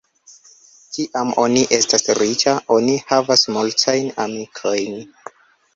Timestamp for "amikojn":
4.27-5.03